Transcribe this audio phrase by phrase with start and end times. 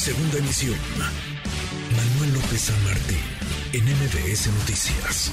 [0.00, 0.78] Segunda emisión.
[1.94, 3.18] Manuel López San Martín,
[3.74, 5.30] en MBS Noticias.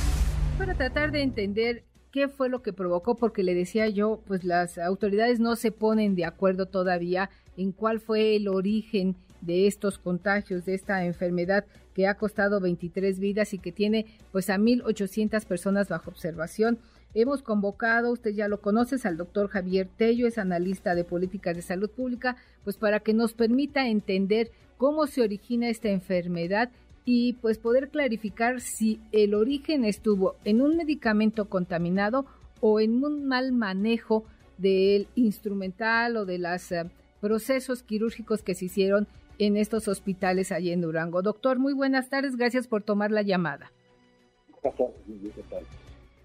[0.58, 4.78] Para tratar de entender qué fue lo que provocó, porque le decía yo, pues las
[4.78, 10.66] autoridades no se ponen de acuerdo todavía en cuál fue el origen de estos contagios,
[10.66, 11.64] de esta enfermedad
[11.94, 16.78] que ha costado 23 vidas y que tiene pues a 1.800 personas bajo observación.
[17.14, 21.64] Hemos convocado, usted ya lo conoce, al doctor Javier Tello, es analista de políticas de
[21.64, 26.70] salud pública, pues para que nos permita entender cómo se origina esta enfermedad
[27.06, 32.26] y pues poder clarificar si el origen estuvo en un medicamento contaminado
[32.60, 34.26] o en un mal manejo
[34.58, 36.90] del instrumental o de los eh,
[37.22, 39.08] procesos quirúrgicos que se hicieron
[39.40, 41.22] en estos hospitales allí en Durango.
[41.22, 43.72] Doctor, muy buenas tardes, gracias por tomar la llamada.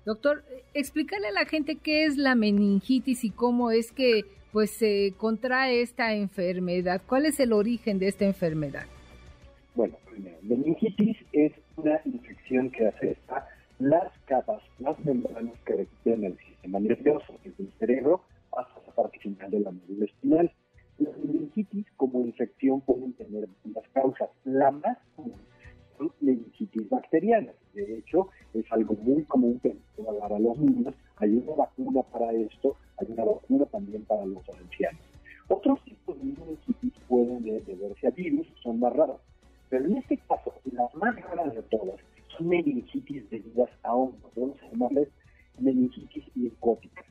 [0.04, 5.14] Doctor, explícale a la gente qué es la meningitis y cómo es que pues se
[5.16, 7.00] contrae esta enfermedad.
[7.06, 8.84] ¿Cuál es el origen de esta enfermedad?
[9.74, 9.96] Bueno,
[10.42, 17.34] meningitis es una infección que afecta las capas, las membranas que requieren el sistema nervioso,
[17.42, 18.22] desde el cerebro
[18.56, 20.52] hasta la parte final de la médula espinal.
[20.98, 24.28] La meningitis como infección pueden tener varias causas.
[24.44, 25.40] La más común
[25.96, 27.54] son meningitis bacterianas.
[27.72, 30.94] De hecho, es algo muy común que a los niños.
[31.22, 35.00] Hay una vacuna para esto, hay una vacuna también para los ancianos.
[35.46, 39.20] Otros tipos de meningitis pueden deberse a virus, son más raros.
[39.68, 42.00] Pero en este caso, las más raras de todas
[42.36, 44.32] son meningitis debidas a hongos.
[44.34, 45.08] Vamos a llamarles
[45.60, 47.06] meningitis micóticas.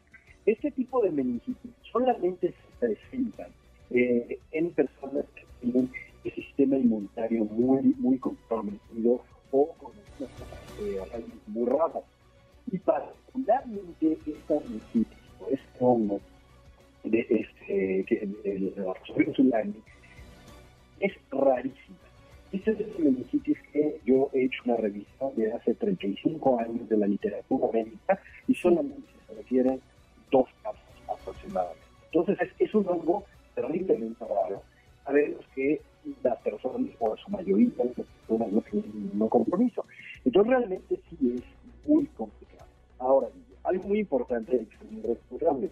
[0.46, 3.48] Este tipo de meningitis solamente se presentan
[3.92, 5.90] eh, en personas que tienen
[6.26, 9.21] el sistema inmunitario muy, muy comprometido
[21.02, 21.98] es rarísima.
[22.52, 26.98] Esta es la meningitis que yo he hecho una revisión de hace 35 años de
[26.98, 29.80] la literatura médica y solamente se refieren
[30.32, 31.82] dos casos aproximadamente.
[32.12, 33.24] Entonces es, es un hongo
[33.56, 34.62] terriblemente raro.
[35.06, 35.82] Sabemos que
[36.24, 39.86] las personas, o su mayoría, las personas no tienen no compromiso.
[40.26, 41.44] Entonces realmente sí es
[41.88, 42.70] muy complicado.
[43.00, 43.28] Ahora,
[43.64, 45.70] algo muy importante y irresponsable.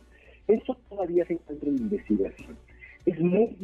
[0.47, 2.57] Esto todavía se encuentra en investigación.
[3.05, 3.55] Es muy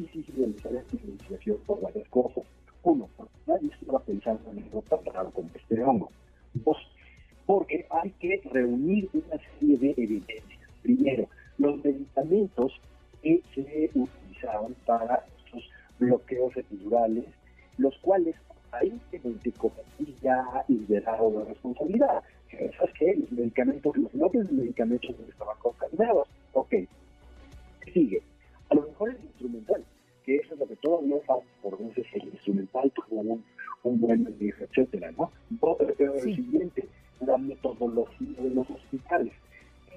[11.86, 12.74] medicamentos
[13.22, 15.70] que se utilizaban para estos
[16.00, 17.26] bloqueos epidurales,
[17.78, 22.24] los cuales aparentemente Cometis ya ha liberado la responsabilidad.
[22.78, 26.28] ¿Sabes que Los medicamentos, los bloques de medicamentos no estaban contaminados.
[26.54, 26.74] Ok.
[27.94, 28.22] Sigue.
[28.70, 29.84] A lo mejor el instrumental,
[30.24, 33.44] que eso es lo que todavía falta por veces el instrumental tuvo un,
[33.84, 35.32] un buen manejo, etcétera, ¿no?
[35.98, 36.30] Pero sí.
[36.30, 36.88] el siguiente,
[37.20, 39.34] la metodología de los hospitales.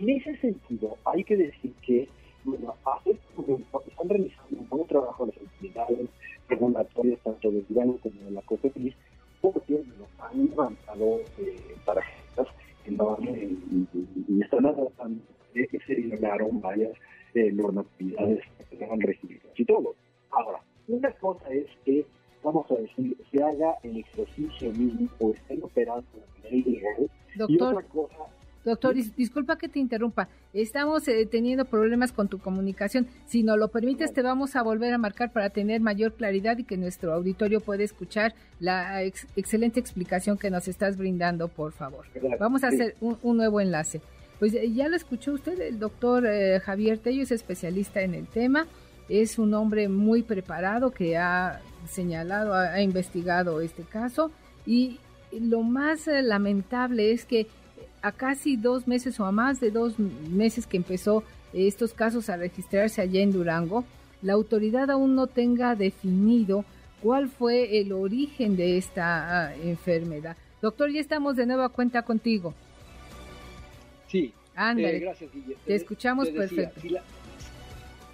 [0.01, 2.09] En ese sentido, hay que decir que
[2.45, 6.09] bueno, hace, están realizando un buen trabajo las autoridades
[6.49, 8.95] regulatorias, tanto de Durango como de la COFEPRIS,
[9.41, 12.47] porque nos han levantado eh, tarjetas
[12.87, 13.87] enormes y,
[14.29, 15.21] y, están tratando
[15.55, 16.93] de que se eliminaron varias
[17.35, 19.95] eh, normatividades que tengan registros y todo.
[20.31, 22.07] Ahora, una cosa es que,
[22.43, 27.11] vamos a decir, se haga el ejercicio mismo o estén operando de manera ilegal,
[27.49, 28.18] y otra cosa
[28.69, 30.29] Doctor, disculpa que te interrumpa.
[30.53, 33.07] Estamos eh, teniendo problemas con tu comunicación.
[33.27, 36.65] Si nos lo permites, te vamos a volver a marcar para tener mayor claridad y
[36.65, 42.07] que nuestro auditorio pueda escuchar la ex excelente explicación que nos estás brindando, por favor.
[42.39, 44.01] Vamos a hacer un, un nuevo enlace.
[44.39, 48.67] Pues ya lo escuchó usted, el doctor eh, Javier Tello es especialista en el tema.
[49.09, 54.31] Es un hombre muy preparado que ha señalado, ha, ha investigado este caso.
[54.67, 55.01] Y
[55.33, 57.47] lo más eh, lamentable es que
[58.03, 62.37] a casi dos meses o a más de dos meses que empezó estos casos a
[62.37, 63.85] registrarse allá en Durango,
[64.23, 66.65] la autoridad aún no tenga definido
[67.03, 70.37] cuál fue el origen de esta uh, enfermedad.
[70.61, 72.55] Doctor, ya estamos de nueva cuenta contigo.
[74.09, 74.33] Sí.
[74.55, 74.97] Ándale.
[74.97, 75.57] Eh, gracias, Guille.
[75.65, 76.81] Te escuchamos te decía, perfecto.
[76.81, 77.03] Si la,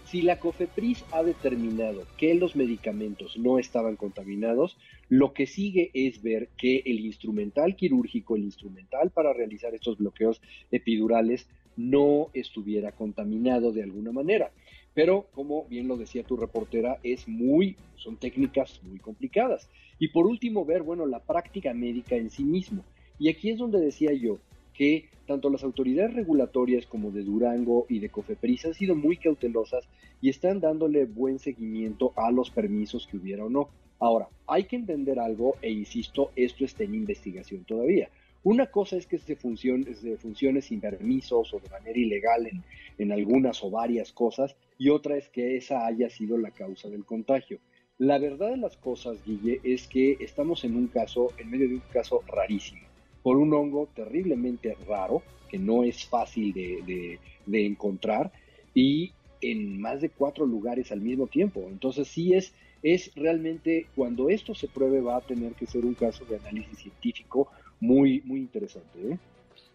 [0.06, 4.76] si la COFEPRIS ha determinado que los medicamentos no estaban contaminados,
[5.08, 10.40] lo que sigue es ver que el instrumental quirúrgico, el instrumental para realizar estos bloqueos
[10.70, 14.52] epidurales, no estuviera contaminado de alguna manera.
[14.94, 19.68] Pero, como bien lo decía tu reportera, es muy, son técnicas muy complicadas.
[19.98, 22.84] Y por último, ver, bueno, la práctica médica en sí mismo.
[23.18, 24.38] Y aquí es donde decía yo,
[24.74, 29.88] que tanto las autoridades regulatorias como de Durango y de Cofepris han sido muy cautelosas
[30.20, 33.68] y están dándole buen seguimiento a los permisos que hubiera o no.
[34.00, 38.10] Ahora, hay que entender algo e insisto, esto está en investigación todavía.
[38.42, 42.62] Una cosa es que se funcione, se funcione sin permisos o de manera ilegal en,
[42.98, 47.06] en algunas o varias cosas y otra es que esa haya sido la causa del
[47.06, 47.58] contagio.
[47.96, 51.76] La verdad de las cosas, Guille, es que estamos en un caso, en medio de
[51.76, 52.83] un caso rarísimo
[53.24, 58.30] por un hongo terriblemente raro, que no es fácil de, encontrar,
[58.74, 61.64] y en más de cuatro lugares al mismo tiempo.
[61.70, 65.94] Entonces sí es, es realmente, cuando esto se pruebe va a tener que ser un
[65.94, 67.48] caso de análisis científico
[67.80, 69.12] muy, muy interesante.
[69.12, 69.18] ¿eh?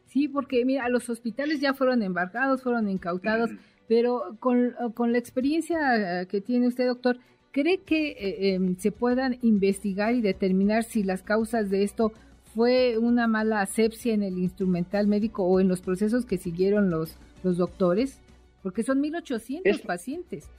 [0.05, 3.49] Sí, porque mira, los hospitales ya fueron embarcados, fueron incautados,
[3.87, 4.75] pero con,
[5.11, 7.17] la experiencia que tiene usted, doctor,
[7.51, 12.13] ¿cree que eh, em, se puedan investigar y determinar si las causas de esto
[12.59, 17.15] fue una mala asepsia en el instrumental médico o en los procesos que siguieron los,
[17.41, 18.19] los doctores?
[18.61, 20.49] Porque son 1800 pacientes.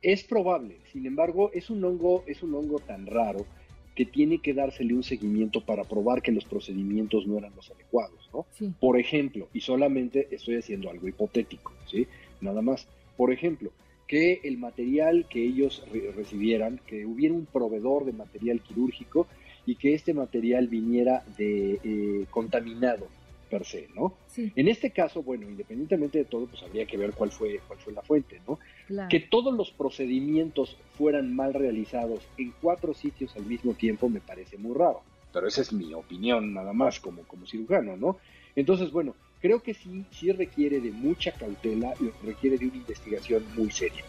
[0.00, 3.44] Es probable, sin embargo, es un hongo, es un hongo tan raro
[3.94, 8.30] que tiene que dársele un seguimiento para probar que los procedimientos no eran los adecuados,
[8.32, 8.46] ¿no?
[8.80, 12.06] Por ejemplo, y solamente estoy haciendo algo hipotético, ¿sí?
[12.40, 12.88] Nada más.
[13.18, 13.70] Por ejemplo,
[14.06, 15.84] que el material que ellos
[16.16, 19.26] recibieran, que hubiera un proveedor de material quirúrgico
[19.66, 23.08] y que este material viniera de eh, contaminado
[23.50, 24.14] per se, ¿no?
[24.36, 27.92] En este caso, bueno, independientemente de todo, pues habría que ver cuál fue, cuál fue
[27.92, 28.58] la fuente, ¿no?
[29.08, 34.58] Que todos los procedimientos fueran mal realizados en cuatro sitios al mismo tiempo me parece
[34.58, 35.02] muy raro.
[35.32, 38.18] Pero esa es mi opinión nada más como, como cirujano, ¿no?
[38.54, 43.44] Entonces, bueno, creo que sí, sí requiere de mucha cautela y requiere de una investigación
[43.54, 44.02] muy seria.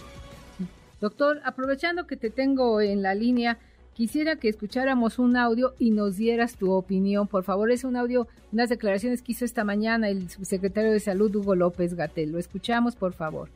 [1.00, 3.60] Doctor, aprovechando que te tengo en la línea,
[3.98, 7.26] Quisiera que escucháramos un audio y nos dieras tu opinión.
[7.28, 11.36] Por favor, es un audio, unas declaraciones que hizo esta mañana el subsecretario de Salud,
[11.36, 12.32] Hugo López Gatel.
[12.32, 13.50] Lo escuchamos, por favor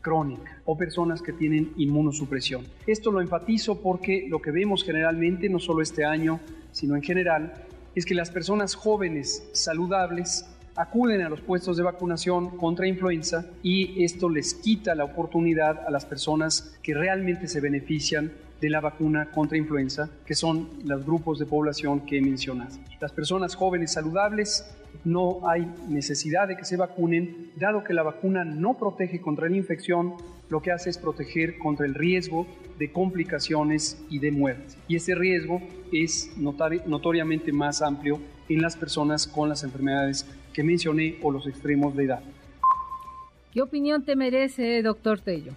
[0.00, 2.66] crónica o personas que tienen inmunosupresión.
[2.88, 6.40] Esto lo enfatizo porque lo que vemos generalmente, no solo este año,
[6.72, 7.52] sino en general,
[7.94, 14.02] es que las personas jóvenes saludables acuden a los puestos de vacunación contra influenza y
[14.02, 18.32] esto les quita la oportunidad a las personas que realmente se benefician
[18.62, 22.78] de la vacuna contra influenza, que son los grupos de población que he mencionado.
[23.00, 24.72] Las personas jóvenes saludables
[25.04, 29.56] no hay necesidad de que se vacunen, dado que la vacuna no protege contra la
[29.56, 30.14] infección,
[30.48, 32.46] lo que hace es proteger contra el riesgo
[32.78, 34.74] de complicaciones y de muerte.
[34.86, 35.60] Y ese riesgo
[35.92, 41.96] es notoriamente más amplio en las personas con las enfermedades que mencioné o los extremos
[41.96, 42.22] de edad.
[43.52, 45.52] ¿Qué opinión te merece, doctor Tello?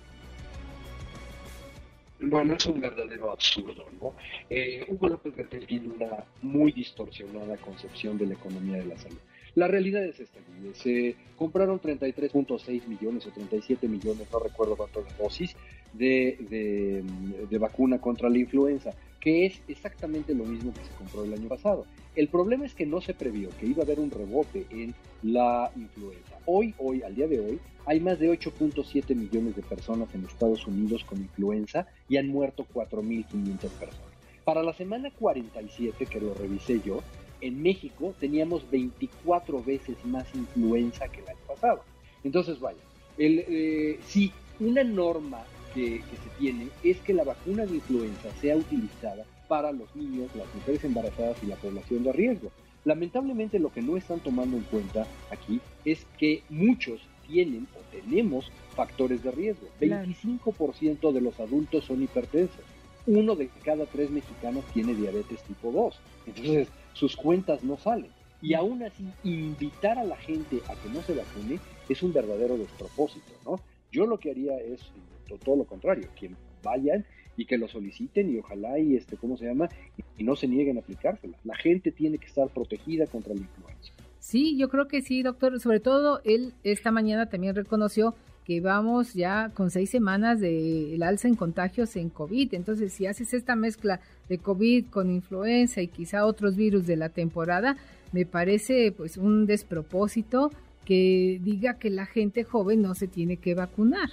[2.20, 4.14] Bueno, es un verdadero absurdo, ¿no?
[4.50, 9.18] Eh, Hugo López Gatel tiene una muy distorsionada concepción de la economía de la salud.
[9.56, 10.40] La realidad es esta,
[10.74, 15.56] se compraron 33.6 millones o 37 millones, no recuerdo cuántas dosis,
[15.94, 17.04] de,
[17.50, 18.92] de, vacuna contra la influenza,
[19.26, 21.88] que es exactamente lo mismo que se compró el año pasado.
[22.16, 24.94] El problema es que no se previó que iba a haber un rebote en
[25.24, 26.38] la influenza.
[26.46, 30.68] Hoy, hoy, al día de hoy, hay más de 8.7 millones de personas en Estados
[30.68, 34.14] Unidos con influenza y han muerto 4.500 personas.
[34.44, 37.02] Para la semana 47, que lo revisé yo,
[37.42, 41.82] en México teníamos 24 veces más influenza que el año pasado.
[42.24, 42.78] Entonces, vaya,
[43.18, 45.44] el, eh, si una norma
[45.76, 50.32] que, que se tiene es que la vacuna de influenza sea utilizada para los niños,
[50.36, 52.52] las mujeres embarazadas y la población de riesgo.
[52.84, 58.52] Lamentablemente lo que no están tomando en cuenta aquí es que muchos tienen o tenemos
[58.76, 59.68] factores de riesgo.
[59.80, 62.64] 25% de los adultos son hipertensos.
[63.08, 66.00] Uno de cada tres mexicanos tiene diabetes tipo 2.
[66.28, 68.10] Entonces, sus cuentas no salen.
[68.42, 72.58] Y aún así, invitar a la gente a que no se vacune es un verdadero
[72.58, 73.60] despropósito, ¿no?
[73.92, 74.82] Yo lo que haría es
[75.26, 76.32] todo lo contrario, que
[76.64, 77.06] vayan
[77.38, 79.70] y que lo soliciten y ojalá y este, ¿cómo se llama?
[80.18, 81.38] Y, no se nieguen a aplicársela.
[81.44, 83.94] La gente tiene que estar protegida contra la influenza.
[84.20, 85.60] Sí, yo creo que sí, doctor.
[85.60, 88.16] Sobre todo, él esta mañana también reconoció
[88.46, 92.54] que vamos ya con seis semanas del alza en contagios en COVID.
[92.54, 97.10] Entonces, si haces esta mezcla de COVID con influenza y quizá otros virus de la
[97.10, 97.76] temporada,
[98.12, 100.52] me parece pues un despropósito
[100.86, 104.10] que diga que la gente joven no se tiene que vacunar.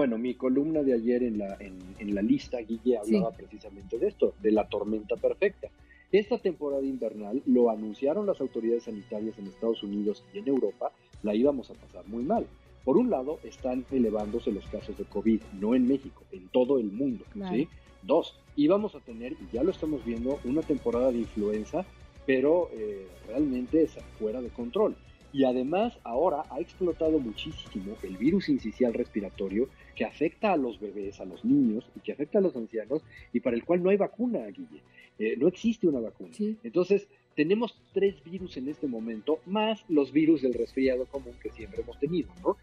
[0.00, 4.32] Bueno, mi columna de ayer en la, en, la lista, Guille, hablaba precisamente de esto,
[4.40, 5.68] de la tormenta perfecta.
[6.10, 10.90] Esta temporada invernal, lo anunciaron las autoridades sanitarias en Estados Unidos y en Europa,
[11.22, 12.46] la íbamos a pasar muy mal.
[12.82, 16.90] Por un lado, están elevándose los casos de COVID, no en México, en todo el
[16.90, 17.26] mundo.
[17.50, 17.68] ¿sí?
[18.02, 21.84] Dos, íbamos a tener, y ya lo estamos viendo, una temporada de influenza
[22.26, 24.94] pero eh, realmente es fuera de control.
[25.32, 31.20] Y además ahora ha explotado muchísimo el virus incisional respiratorio que afecta a los bebés,
[31.20, 33.96] a los niños y que afecta a los ancianos y para el cual no hay
[33.96, 34.82] vacuna, Guille.
[35.18, 36.30] Eh, no existe una vacuna.
[36.62, 37.06] Entonces,
[37.36, 41.98] tenemos tres virus en este momento, más los virus del resfriado común que siempre hemos
[41.98, 42.56] tenido, ¿no?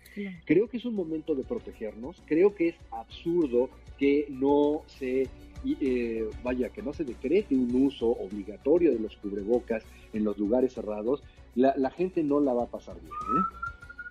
[0.45, 5.27] Creo que es un momento de protegernos, creo que es absurdo que no se
[5.81, 9.83] eh, vaya, que no se decrete un uso obligatorio de los cubrebocas
[10.13, 11.23] en los lugares cerrados,
[11.57, 13.11] la, gente no la va a pasar bien.
[13.11, 13.43] ¿eh?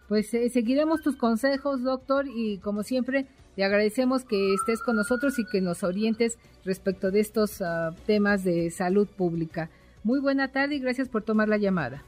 [0.08, 5.38] Pues eh, seguiremos tus consejos, doctor, y como siempre, te agradecemos que estés con nosotros
[5.38, 9.70] y que nos orientes respecto de estos ah, temas de salud pública.
[10.04, 12.04] Muy buena tarde y gracias por tomar la llamada.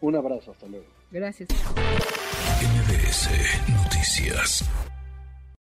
[0.00, 0.86] Un abrazo, hasta luego.
[1.10, 1.48] Gracias.
[2.60, 3.28] NBS
[3.70, 4.91] Noticias.